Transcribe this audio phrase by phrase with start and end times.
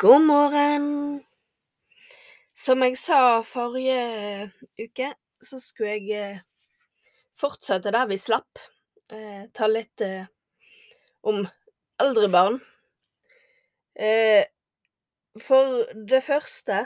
[0.00, 0.84] God morgen!
[2.54, 5.08] Som jeg sa forrige uke,
[5.42, 6.68] så skulle jeg eh,
[7.34, 8.60] fortsette der vi slapp.
[9.10, 10.28] Eh, ta litt eh,
[11.26, 11.40] om
[11.98, 12.60] eldre barn.
[13.98, 14.46] Eh,
[15.42, 16.84] for det første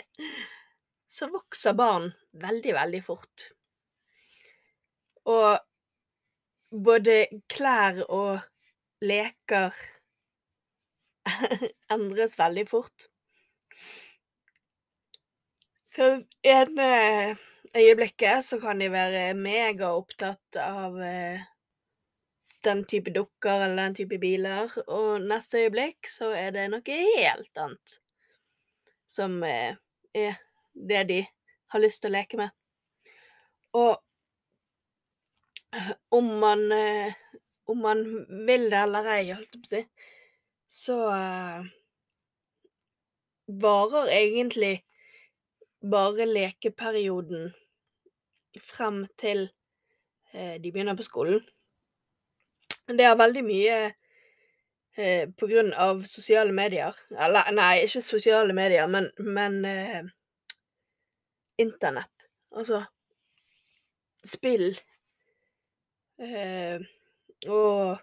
[1.18, 3.50] så vokser barn veldig, veldig fort.
[5.28, 5.52] Og
[6.88, 8.40] både klær og
[9.04, 9.76] leker
[11.94, 13.08] endres veldig fort.
[15.96, 16.88] For ene
[17.76, 21.44] øyeblikket så kan de være megaopptatt av eh,
[22.66, 27.62] den type dukker eller den type biler, og neste øyeblikk så er det noe helt
[27.62, 28.00] annet
[29.08, 29.76] som eh,
[30.14, 30.36] er
[30.74, 31.20] det de
[31.72, 32.52] har lyst til å leke med.
[33.76, 33.94] Og
[36.16, 37.14] om man eh,
[37.66, 38.02] om man
[38.46, 39.80] vil det eller ei, holdt jeg på å si,
[40.68, 41.68] så eh,
[43.46, 44.74] varer egentlig
[45.86, 47.52] bare lekeperioden
[48.62, 49.48] frem til
[50.36, 51.40] de begynner på skolen.
[52.86, 53.76] Det er veldig mye
[54.96, 56.94] eh, på grunn av sosiale medier.
[57.18, 60.04] Eller nei, ikke sosiale medier, men, men eh,
[61.62, 62.28] internett.
[62.56, 62.84] Altså
[64.26, 64.70] spill.
[66.18, 66.82] Eh,
[67.50, 67.98] og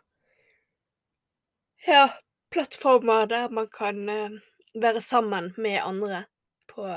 [1.88, 2.05] ja,
[2.54, 4.39] plattformer der man kan eh,
[4.73, 6.26] være sammen med andre
[6.70, 6.88] på,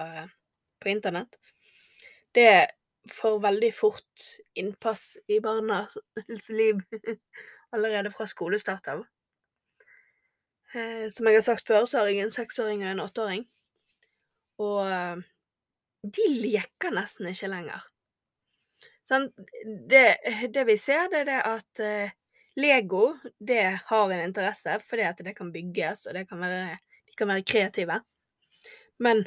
[0.81, 1.39] på internett.
[2.35, 2.67] Det
[3.11, 5.97] får veldig fort innpass i barnas
[6.49, 6.81] liv
[7.73, 9.05] allerede fra skolestart av.
[10.75, 13.47] Eh, som jeg har sagt før, så har jeg en seksåring og en åtteåring.
[14.63, 15.25] Og eh,
[16.17, 17.87] de leker nesten ikke lenger.
[19.07, 19.29] Sånn,
[19.89, 20.19] det,
[20.51, 22.15] det, vi ser, det er det at eh,
[22.57, 27.17] Lego det har en interesse fordi at det kan bygges, og det kan være, de
[27.19, 28.01] kan være kreative.
[28.99, 29.27] Men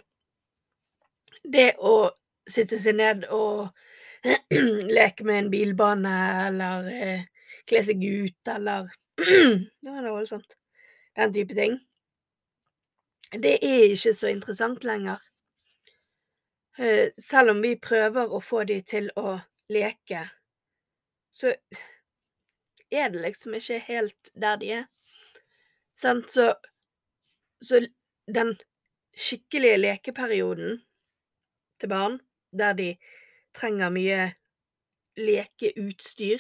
[1.43, 2.09] det å
[2.49, 3.69] sitte seg ned og
[4.97, 6.15] leke med en bilbane
[6.47, 7.27] eller eh,
[7.69, 8.89] kle seg ut, eller
[9.83, 10.55] Det var voldsomt.
[11.15, 11.77] Den type ting.
[13.31, 15.21] Det er ikke så interessant lenger.
[16.79, 19.35] Eh, selv om vi prøver å få de til å
[19.69, 20.23] leke,
[21.31, 21.53] så
[22.91, 24.85] er det liksom ikke helt der de er.
[25.95, 26.55] Sant, så
[27.61, 27.87] Så
[28.33, 28.53] den
[29.17, 30.79] skikkelige lekeperioden
[31.79, 32.19] til barn,
[32.57, 32.95] der de
[33.53, 34.33] trenger mye
[35.17, 36.39] lekeutstyr,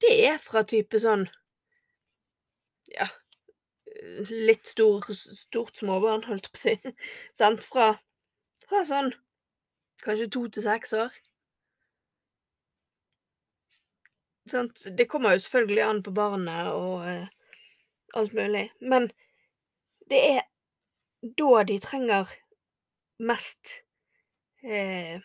[0.00, 1.26] det er fra type sånn
[2.94, 3.08] Ja,
[4.30, 6.74] litt stor, stort småbarn, holdt på å si.
[7.40, 7.64] Sant?
[7.64, 7.94] Fra,
[8.68, 9.10] fra sånn
[10.04, 11.14] kanskje to til seks år.
[14.54, 14.84] Sant?
[14.98, 17.26] Det kommer jo selvfølgelig an på barnet og eh,
[18.14, 19.08] alt mulig, men
[20.10, 20.42] det er
[21.40, 22.30] da de trenger
[23.18, 23.80] mest
[24.62, 25.18] eh,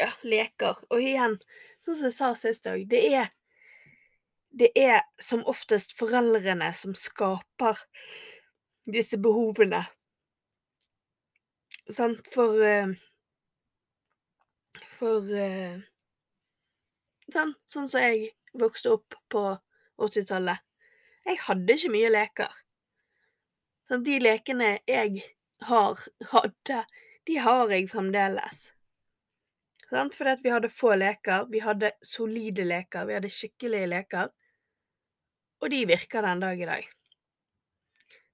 [0.00, 0.80] ja, leker.
[0.88, 1.36] Og igjen,
[1.84, 3.32] Sånn som jeg sa sist òg, det er
[4.54, 7.80] Det er som oftest foreldrene som skaper
[8.86, 9.80] disse behovene.
[11.90, 12.94] Sant, for uh,
[14.94, 15.34] For
[17.32, 19.44] sånn, sånn som jeg vokste opp på
[20.02, 20.60] 80-tallet.
[21.24, 22.60] Jeg hadde ikke mye leker.
[23.88, 25.24] Sånn, de lekene jeg
[25.68, 26.00] har,
[26.32, 26.84] hadde,
[27.28, 28.64] de har jeg fremdeles.
[29.88, 34.32] Sånn, Fordi vi hadde få leker, vi hadde solide leker, vi hadde skikkelige leker.
[35.62, 36.88] Og de virker den dag i dag.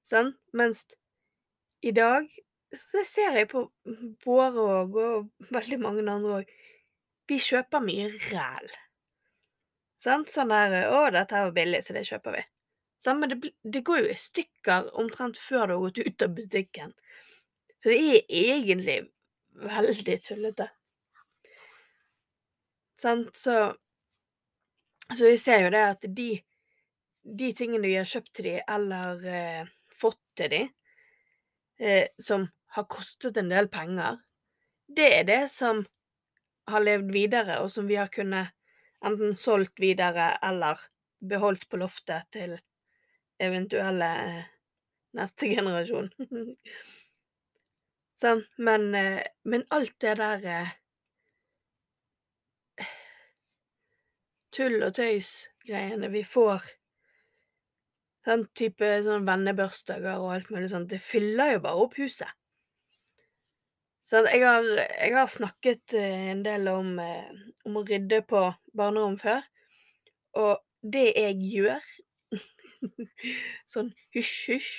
[0.06, 0.32] Sånn?
[0.56, 0.86] Mens
[1.86, 2.26] i dag
[2.74, 3.64] så ser jeg på
[4.24, 6.52] våre òg, og veldig mange andre òg,
[7.30, 8.70] vi kjøper mye ræl.
[10.00, 10.32] Sant?
[10.32, 12.48] Sånn der 'Å, dette her var billig, så det kjøper vi'.
[13.00, 16.34] Sånn, men det, det, går jo i stykker omtrent før du har gått ut av
[16.36, 16.92] butikken.
[17.80, 18.98] Så det er egentlig
[19.56, 20.68] veldig tullete.
[23.00, 23.76] Sant, så
[25.10, 26.28] Så vi ser jo det at de
[27.22, 30.60] de tingene vi har kjøpt til de, eller eh, fått til de,
[31.80, 34.20] eh, som har kostet en del penger,
[34.88, 35.84] det er det som
[36.72, 38.54] har levd videre, og som vi har kunnet
[39.04, 40.80] enten solgt videre eller
[41.20, 42.56] beholdt på loftet til
[43.40, 44.48] eventuelle eh,
[45.16, 46.10] neste generasjon.
[48.20, 50.74] Sånn, men, eh, men alt det der eh,
[54.56, 56.76] tull og tøys-greiene vi får
[58.20, 62.28] Sånn type sånn vennebørsdager og alt mulig sånt, det fyller jo bare opp huset.
[64.06, 67.30] Så jeg har, jeg har snakket eh, en del om, eh,
[67.68, 69.44] om å rydde på barnerom før,
[70.40, 71.90] og det jeg gjør
[73.72, 74.72] sånn hysj-hysj,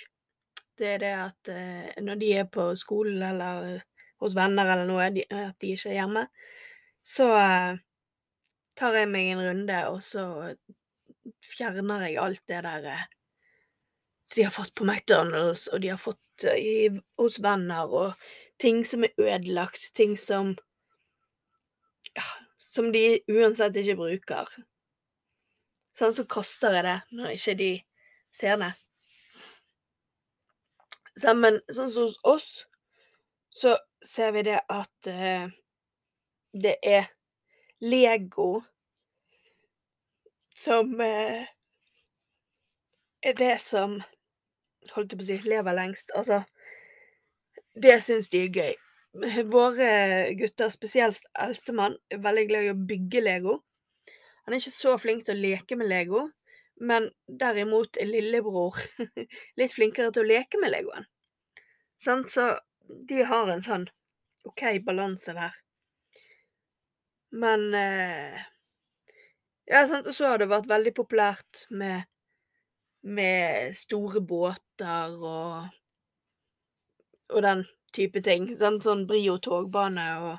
[0.81, 3.85] det er det at eh, når de er på skolen eller
[4.21, 6.25] hos venner eller noe, at de ikke er hjemme,
[7.01, 7.27] så
[8.77, 10.25] tar jeg meg en runde, og så
[11.45, 12.85] fjerner jeg alt det der
[14.31, 16.87] som de har fått på McDonald's, og de har fått i,
[17.19, 18.13] hos venner, og
[18.61, 20.53] ting som er ødelagt, ting som
[22.15, 22.27] ja,
[22.61, 24.51] som de uansett ikke bruker.
[25.97, 27.71] Sånn, så koster jeg det når ikke de
[28.35, 28.71] ser det.
[31.19, 32.49] Så, men sånn som hos oss,
[33.51, 33.75] så
[34.05, 35.49] ser vi det at uh,
[36.55, 37.09] det er
[37.83, 38.61] Lego
[40.55, 41.43] som uh,
[43.21, 43.99] er det som
[44.95, 46.13] holdt jeg på å si, lever lengst.
[46.17, 46.41] Altså,
[47.75, 48.73] det syns de er gøy.
[49.51, 49.91] Våre
[50.39, 53.57] gutter, spesielt eldstemann, er veldig glad i å bygge Lego.
[54.45, 56.27] Han er ikke så flink til å leke med Lego,
[56.81, 58.79] men derimot er lillebror
[59.59, 61.07] litt flinkere til å leke med Legoen.
[62.01, 62.55] Sånn, så
[62.87, 63.85] de har en sånn
[64.49, 65.59] OK balanse der.
[67.31, 68.47] Men eh,
[69.71, 72.01] Ja, sant, og så har det vært veldig populært med
[73.01, 75.80] med store båter og
[77.31, 78.49] og den type ting.
[78.59, 78.85] Sant?
[78.85, 80.37] Sånn Brio togbane og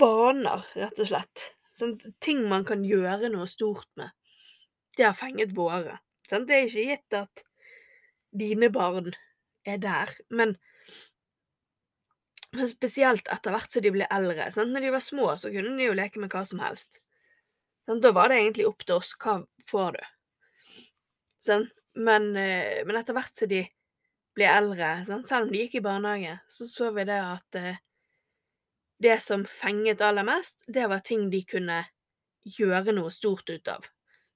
[0.00, 1.48] baner, rett og slett.
[1.74, 4.14] Sånn ting man kan gjøre noe stort med.
[4.94, 5.98] Det har fenget våre.
[6.28, 6.46] Sånn?
[6.48, 7.44] Det er ikke gitt at
[8.34, 9.12] dine barn
[9.66, 10.56] er der, men
[12.70, 14.50] spesielt etter hvert som de blir eldre.
[14.54, 14.72] Sant?
[14.72, 17.00] Når de var små, så kunne de jo leke med hva som helst.
[17.88, 18.02] Sånn?
[18.04, 19.12] Da var det egentlig opp til oss.
[19.20, 20.04] Hva får du?
[21.44, 21.66] Sånn?
[21.94, 23.64] Men, eh, men etter hvert som de
[24.34, 25.28] blir eldre, sant?
[25.28, 27.82] selv om de gikk i barnehage, så så vi det at eh,
[29.02, 31.82] det som fenget aller mest, det var ting de kunne
[32.44, 33.86] gjøre noe stort ut av.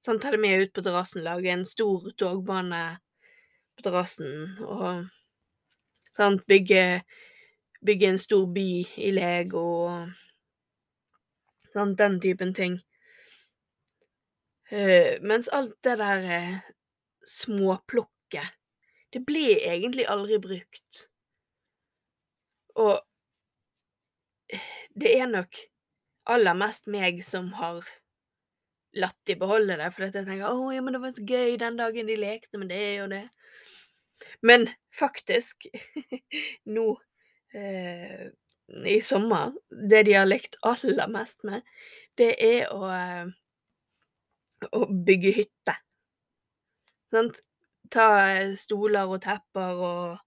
[0.05, 2.83] Sånn, ta det med ut på terrassen, lage en stor togbane
[3.77, 5.09] på terrassen, og
[6.13, 7.03] sant, bygge,
[7.87, 8.69] bygge en stor by
[9.09, 12.79] i Lego, og sånn, den typen ting.
[14.69, 16.57] Uh, mens alt det der uh,
[17.25, 18.58] småplukket,
[19.13, 19.45] det ble
[19.75, 21.09] egentlig aldri brukt.
[22.77, 23.01] Og
[25.01, 25.59] det er nok
[26.33, 27.85] aller mest meg som har
[28.99, 31.77] latt de beholde det, fordi jeg tenker 'Å ja, men det var så gøy den
[31.77, 33.29] dagen de lekte med det og det'.
[34.43, 34.69] Men
[34.99, 35.67] faktisk,
[36.77, 36.87] nå
[37.55, 38.29] eh,
[38.87, 39.53] i sommer,
[39.91, 41.63] det de har lekt aller mest med,
[42.19, 43.27] det er å, eh,
[44.79, 45.75] å bygge hytte.
[47.13, 47.41] Sant?
[47.93, 50.19] Ta eh, stoler og tepper og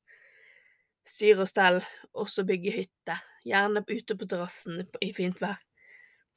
[1.07, 1.81] styr og stell,
[2.13, 3.17] og så bygge hytte.
[3.45, 5.61] Gjerne ute på terrassen i fint vær.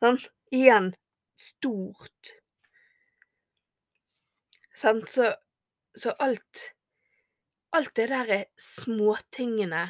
[0.00, 0.20] Sånn.
[0.54, 0.92] Igjen
[1.40, 2.34] stort.
[4.74, 5.32] Sant, så,
[5.96, 6.70] så alt
[7.74, 9.88] Alt det er småtingene,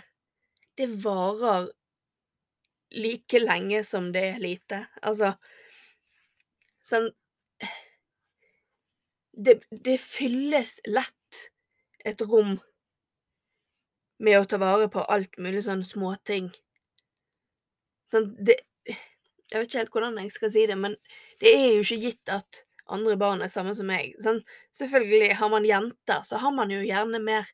[0.78, 1.66] det varer
[2.96, 4.78] like lenge som det er lite.
[5.04, 5.34] Altså
[6.84, 7.10] Sånn
[9.36, 11.23] det, det fylles lett
[12.04, 12.58] et rom
[14.24, 16.52] med å ta vare på alt mulig sånn småting.
[18.12, 18.60] Sånn, det
[19.52, 20.94] Jeg vet ikke helt hvordan jeg skal si det, men
[21.38, 24.14] det er jo ikke gitt at andre barn er samme som meg.
[24.24, 24.40] Sånn,
[24.74, 27.50] selvfølgelig, har man jenter, så har man jo gjerne mer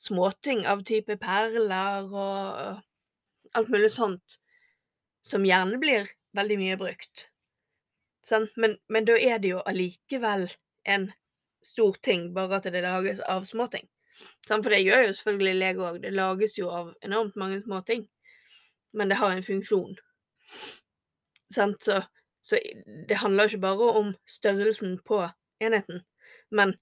[0.00, 2.82] småting av type perler og
[3.56, 4.40] alt mulig sånt,
[5.22, 7.28] som gjerne blir veldig mye brukt.
[8.26, 10.48] Sånn, men, men da er det jo allikevel
[10.88, 11.10] en
[11.66, 13.88] stor ting, bare at det lages av småting.
[14.46, 16.00] Sånn, for det gjør jo selvfølgelig Lego òg.
[16.02, 18.06] Det lages jo av enormt mange småting.
[18.96, 19.96] Men det har en funksjon.
[21.54, 22.00] Så,
[22.42, 22.58] så
[23.08, 25.22] det handler jo ikke bare om størrelsen på
[25.60, 26.04] enheten,
[26.50, 26.76] men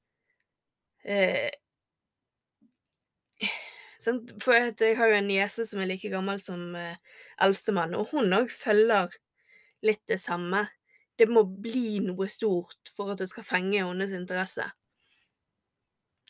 [1.05, 1.51] eh.
[4.09, 6.97] For jeg har jo en niese som er like gammel som eh,
[7.45, 9.13] eldstemann, og hun òg følger
[9.85, 10.63] litt det samme
[11.19, 14.67] det må bli noe stort for at det skal fenge hennes interesse.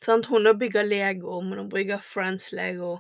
[0.02, 0.26] Sant?
[0.26, 2.99] Hun bygger Lego, men hun bygger Friends-Lego,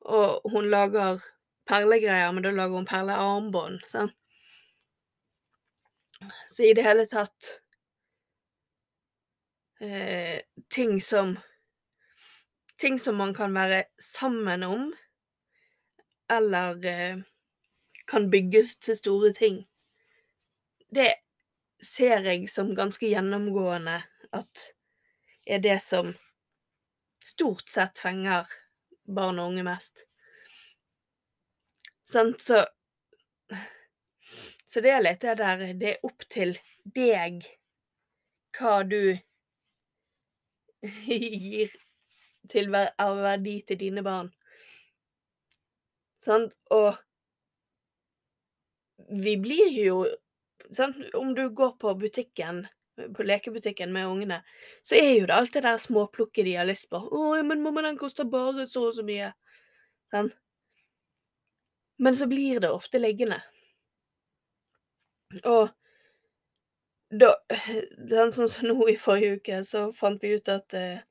[0.00, 1.22] og hun lager
[1.68, 3.80] perlegreier, men da lager hun perlearmbånd.
[3.88, 4.16] Sant?
[6.48, 7.50] Så i det hele tatt
[9.80, 10.40] eh,
[10.70, 11.36] ting som
[12.74, 14.88] Ting som man kan være sammen om,
[16.26, 17.20] eller eh,
[18.10, 19.60] kan bygges til store ting.
[20.94, 21.14] Det
[21.82, 23.96] ser jeg som ganske gjennomgående
[24.36, 24.64] at
[25.46, 26.12] er det som
[27.24, 28.48] stort sett fenger
[29.04, 30.04] barn og unge mest.
[32.04, 32.64] Sant, så
[34.66, 36.56] Så det er litt det der Det er opp til
[36.96, 37.44] deg
[38.54, 39.16] hva du
[41.10, 41.74] gir
[42.50, 44.28] til av verdi til dine barn.
[46.24, 46.98] Sant, og
[49.24, 49.96] vi blir jo
[50.72, 52.66] sant, Om du går på butikken,
[53.16, 54.42] på lekebutikken med ungene,
[54.82, 56.98] så er jo det alt det der småplukket de har lyst på.
[56.98, 59.32] 'Å, men mamma, den koster bare så og så mye.'
[60.10, 60.34] Sant?
[61.98, 63.40] Men så blir det ofte liggende.
[65.44, 65.70] Og
[67.14, 67.34] da
[68.34, 71.02] sånn som nå i forrige uke, så fant vi ut at eh,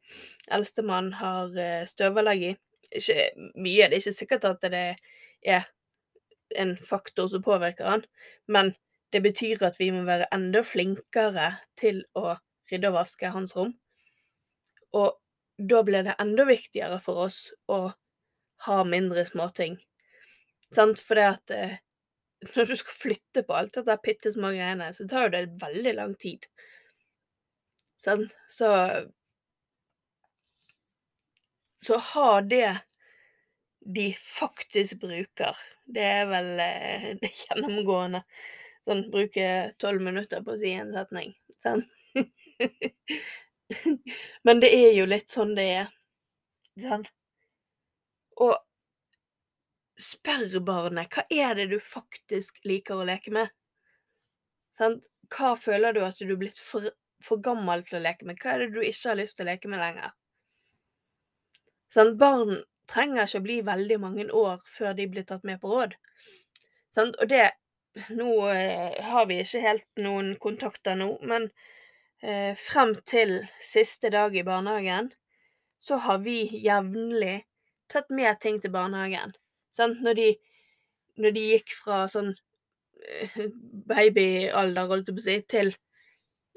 [0.52, 2.54] eldstemann har eh, støvallergi.
[2.94, 4.84] Ikke mye, det er ikke sikkert at det
[5.44, 5.70] er
[6.60, 8.04] en faktor som påvirker han,
[8.46, 8.74] men
[9.14, 12.36] det betyr at vi må være enda flinkere til å
[12.72, 13.76] rydde og vaske hans rom.
[14.98, 15.14] Og
[15.58, 17.94] da blir det enda viktigere for oss å
[18.66, 19.78] ha mindre småting.
[20.74, 21.76] Sant, for det at eh,
[22.56, 25.94] når du skal flytte på alt dette bitte små greiene, så tar jo det veldig
[26.00, 26.48] lang tid.
[28.04, 28.34] Sant?
[28.48, 28.72] så
[31.84, 32.80] Så ha det
[33.96, 35.58] de faktisk bruker.
[35.84, 38.24] Det er vel eh, det gjennomgående.
[38.84, 39.48] Sånn bruke
[39.80, 41.32] tolv minutter på å si en setning.
[41.64, 41.86] Sånn.
[44.48, 45.92] Men det er jo litt sånn det er.
[46.84, 47.06] Sånn.
[48.44, 48.58] Og
[50.04, 53.54] spør barnet hva er det du faktisk liker å leke med?
[54.80, 55.00] Sånn.
[55.34, 56.92] Hva føler du at du er blitt for,
[57.24, 58.38] for gammel til å leke med?
[58.42, 60.12] Hva er det du ikke har lyst til å leke med lenger?
[61.94, 62.16] Sånn.
[62.20, 62.60] Barn
[62.90, 65.96] trenger ikke å bli veldig mange år før de blir tatt med på råd.
[66.94, 67.14] Sånn.
[67.22, 67.46] Og det
[68.10, 71.50] Nå eh, har vi ikke helt noen kontakter nå, men
[72.26, 75.12] eh, frem til siste dag i barnehagen
[75.78, 77.44] så har vi jevnlig
[77.92, 79.36] tatt med ting til barnehagen.
[79.74, 80.02] Sant?
[80.02, 80.28] Når de,
[81.22, 82.32] når de gikk fra sånn
[83.06, 83.38] eh,
[83.92, 85.74] babyalder, holdt jeg på å si, til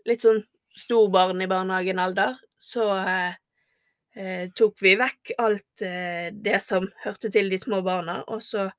[0.09, 0.41] litt sånn
[0.77, 7.61] storbarn i barnehagen-alder, så eh, tok vi vekk alt eh, det som hørte til de
[7.61, 8.71] små barna, og så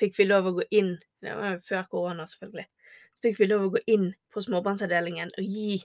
[0.00, 2.66] fikk vi lov å gå inn Det var jo før korona, selvfølgelig.
[3.14, 5.80] Så fikk vi lov å gå inn på småbarnsavdelingen og gi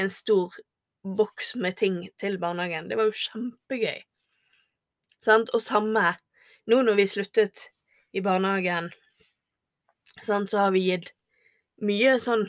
[0.00, 0.56] en stor
[1.04, 2.88] boks med ting til barnehagen.
[2.88, 4.00] Det var jo kjempegøy.
[5.24, 5.52] Sant?
[5.56, 6.14] Og samme
[6.70, 7.66] nå når vi sluttet
[8.16, 8.90] i barnehagen,
[10.22, 11.12] sant, så har vi gitt
[11.84, 12.46] mye sånn,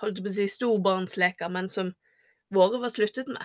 [0.00, 1.92] holdt på å si, storbarnsleker, men som
[2.54, 3.44] våre var sluttet med.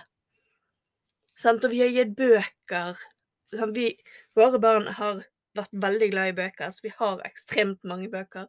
[1.38, 1.64] Sant?
[1.64, 2.96] Og vi har gitt bøker.
[3.52, 3.76] Sant?
[3.76, 3.92] Vi,
[4.38, 5.26] våre barn har
[5.58, 8.46] vært veldig glad i bøker, så vi har ekstremt mange bøker.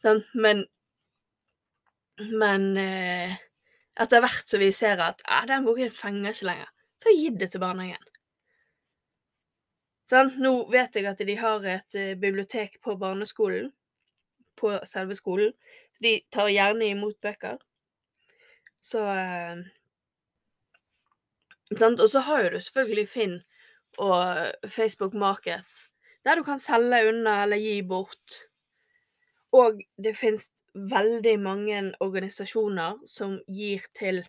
[0.00, 0.24] Sånn?
[0.34, 0.66] Men
[2.38, 3.32] Men eh,
[3.98, 6.68] etter hvert som vi ser at ah, den boken fenger ikke lenger,
[7.02, 8.10] så gi det til barnehagen.
[10.10, 13.70] Sånn, nå vet jeg at de har et uh, bibliotek på barneskolen,
[14.60, 15.54] på selve skolen.
[16.04, 17.56] De tar gjerne imot bøker.
[18.84, 19.64] Så eh?
[21.72, 23.38] Og så har jo du selvfølgelig Finn
[24.02, 25.88] og Facebook Markets,
[26.24, 28.38] der du kan selge unna eller gi bort.
[29.54, 34.24] Og det finnes veldig mange organisasjoner som gir til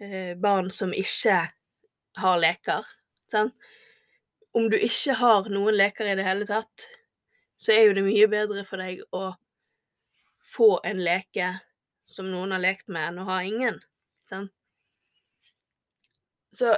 [0.00, 1.40] eh, barn som ikke
[2.18, 2.86] har leker.
[3.30, 3.52] Sånn?
[4.56, 6.88] Om du ikke har noen leker i det hele tatt,
[7.58, 9.32] så er jo det mye bedre for deg å
[10.44, 11.54] få en leke
[12.08, 13.80] som noen har lekt med, enn å ha ingen.
[14.28, 14.48] Sånn?
[16.54, 16.76] Så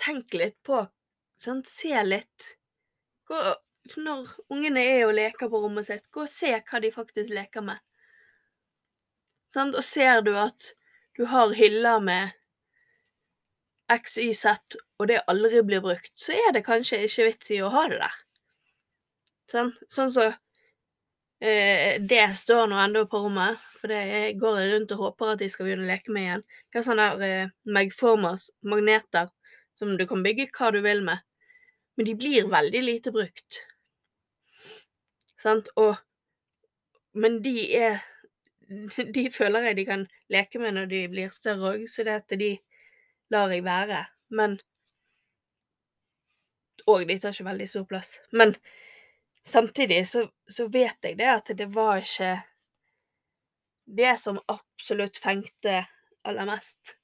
[0.00, 0.82] tenk litt på
[1.40, 1.68] sant?
[1.68, 2.54] Se litt.
[3.28, 3.38] Gå,
[4.00, 7.64] når ungene er og leker på rommet sitt, gå og se hva de faktisk leker
[7.64, 7.80] med.
[9.54, 9.76] Sant?
[9.76, 10.72] Og ser du at
[11.18, 12.36] du har hyller med
[13.90, 17.88] XYZ, og det aldri blir brukt, så er det kanskje ikke vits i å ha
[17.90, 18.20] det der.
[19.50, 20.26] Sånn, sånn så
[21.42, 25.42] eh, Det står nå ennå på rommet, for det går jeg rundt og håper at
[25.42, 26.46] de skal begynne å leke med igjen.
[26.70, 29.32] Vi har sånne der eh, Megformers, magneter,
[29.80, 31.24] som du kan bygge hva du vil med.
[31.96, 33.62] Men de blir veldig lite brukt.
[35.40, 35.96] Sant, og
[37.12, 38.04] Men de er
[39.16, 42.36] De føler jeg de kan leke med når de blir større òg, så det at
[42.38, 42.50] de
[43.34, 44.04] lar jeg være.
[44.30, 44.60] Men
[46.86, 48.14] Og de tar ikke veldig stor plass.
[48.32, 48.54] Men
[49.44, 52.30] samtidig så, så vet jeg det at det var ikke
[53.96, 55.84] det som absolutt fengte
[56.24, 56.99] aller mest.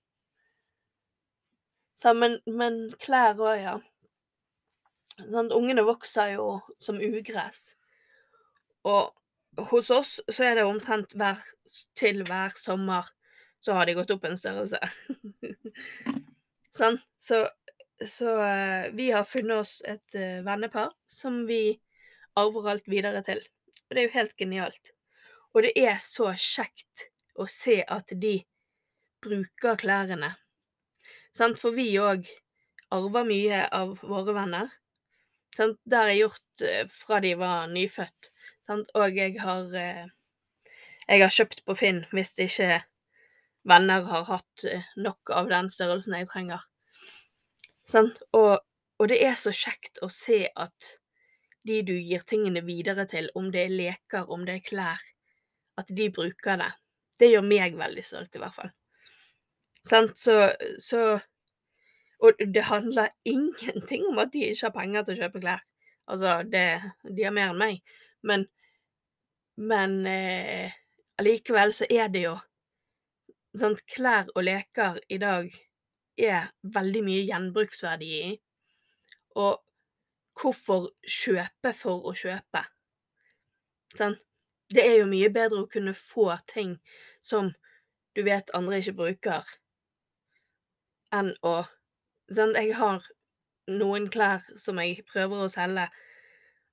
[1.97, 3.77] Så, men, men klær òg, ja.
[5.17, 7.71] Sånn, ungene vokser jo som ugress.
[8.87, 9.15] Og
[9.71, 11.41] hos oss så er det omtrent hver,
[11.97, 13.09] til hver sommer
[13.65, 14.79] så har de gått opp en størrelse.
[16.79, 17.01] sånn.
[17.19, 17.47] Så,
[18.05, 21.79] så uh, vi har funnet oss et uh, vennepar som vi
[22.37, 23.41] arver alt videre til.
[23.87, 24.93] Og det er jo helt genialt.
[25.57, 27.09] Og det er så kjekt
[27.41, 28.39] å se at de
[29.25, 30.35] bruker klærne.
[31.37, 31.61] Sant?
[31.61, 32.27] For vi òg
[32.95, 34.73] arver mye av våre venner.
[35.57, 35.79] Sant?
[35.85, 38.31] Det har jeg gjort uh, fra de var nyfødt.
[38.67, 38.93] Sant?
[38.95, 39.73] Og jeg har
[41.07, 42.81] Jeg har kjøpt på Finn hvis ikke
[43.67, 46.65] venner har hatt eh, nok av den størrelsen jeg trenger.
[47.87, 48.23] Sant?
[48.35, 48.59] Og,
[48.99, 50.97] og, det er så kjekt å se at
[51.67, 55.07] de du gir tingene videre til, om det er leker, om det er klær,
[55.79, 56.73] at de bruker det.
[57.19, 58.75] Det gjør meg veldig stolt, i hvert fall.
[59.87, 60.19] Sant?
[60.19, 61.21] Så, så
[62.19, 65.63] Og det handler ingenting om at de ikke har penger til å kjøpe klær.
[66.09, 67.83] Altså, det, de har mer enn meg.
[68.23, 68.47] Men,
[69.57, 70.73] men eh,
[71.21, 72.37] så er det jo
[73.57, 73.81] Sant?
[73.89, 75.49] Klær og leker i dag
[76.21, 78.33] er veldig mye gjenbruksverdi i.
[79.41, 79.63] Og
[80.37, 82.63] hvorfor kjøpe for å kjøpe?
[83.97, 84.21] Sant?
[84.69, 86.75] Det er jo mye bedre å kunne få ting
[87.23, 87.53] som
[88.17, 89.49] du vet andre ikke bruker,
[91.19, 91.57] enn å
[92.33, 93.05] sånn, Jeg har
[93.71, 95.89] noen klær som jeg prøver å selge,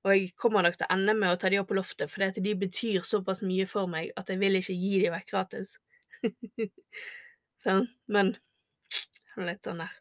[0.04, 2.44] og jeg kommer nok til å ende med å ta de opp på loftet, fordi
[2.44, 5.78] de betyr såpass mye for meg at jeg vil ikke gi de vekk gratis.
[7.64, 7.88] sånn.
[8.12, 8.36] Men
[9.38, 9.94] litt sånn der.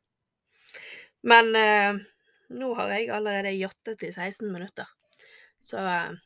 [1.22, 2.00] Men eh,
[2.58, 4.88] nå har jeg allerede jattet i 16 minutter,
[5.62, 6.16] så eh,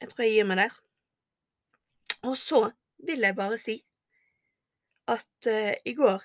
[0.00, 0.78] jeg tror jeg gir meg der.
[2.26, 2.64] Og så
[3.06, 3.76] vil jeg bare si
[5.06, 6.24] at eh, i går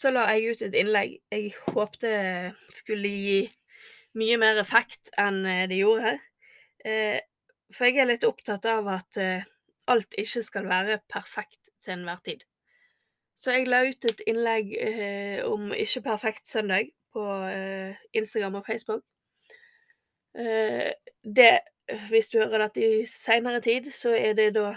[0.00, 2.10] så la jeg ut et innlegg jeg håpte
[2.72, 3.40] skulle gi
[4.18, 6.14] mye mer effekt enn eh, det gjorde.
[6.84, 7.18] Eh,
[7.70, 9.44] for jeg er litt opptatt av at eh,
[9.92, 12.46] alt ikke skal være perfekt til enhver tid.
[13.38, 14.74] Så jeg la ut et innlegg
[15.48, 17.22] om Ikke perfekt søndag på
[18.12, 19.00] Instagram og Facebook.
[21.24, 21.48] Det,
[22.10, 24.74] hvis du hører dette i seinere tid, så er det da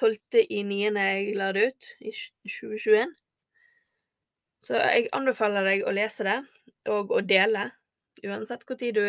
[0.00, 0.16] 12.
[0.48, 0.80] i 9.
[0.96, 2.14] jeg la det ut, i
[2.48, 3.19] 2021.
[4.60, 6.38] Så jeg anbefaler deg å lese det,
[6.92, 7.70] og å dele,
[8.24, 9.06] uansett når du,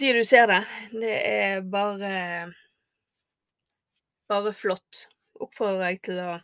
[0.00, 0.60] du ser det.
[0.90, 2.10] Det er bare
[4.30, 5.06] bare flott.
[5.40, 6.38] Oppfordrer jeg til å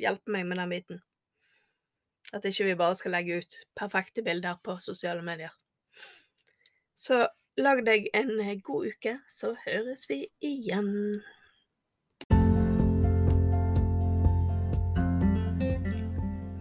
[0.00, 1.02] hjelpe meg med den biten.
[2.34, 5.52] At ikke vi bare skal legge ut perfekte bilder på sosiale medier.
[6.98, 7.24] Så
[7.60, 8.34] lag deg en
[8.66, 11.20] god uke, så høres vi igjen.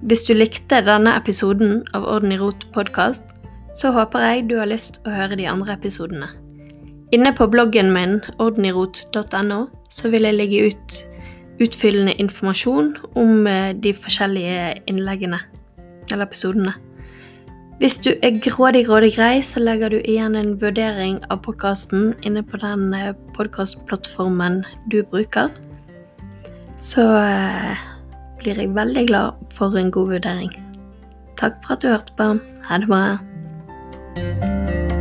[0.10, 3.28] Hvis du likte denne episoden av Orden i rot podkast,
[3.78, 6.32] så håper jeg du har lyst å høre de andre episodene.
[7.14, 9.60] Inne på bloggen min ordenirot.no
[9.94, 10.96] så vil jeg legge ut
[11.62, 12.90] utfyllende informasjon
[13.22, 15.44] om eh, de forskjellige innleggene
[16.10, 16.74] eller episodene.
[17.78, 22.42] Hvis du er grådig, grådig grei, så legger du igjen en vurdering av podkasten inne
[22.42, 25.54] på den eh, podkastplattformen du bruker.
[26.82, 27.88] Så eh,
[28.40, 30.54] blir jeg veldig glad for en god vurdering.
[31.40, 32.32] Takk for at du hørte på.
[32.70, 34.99] Ha det bra.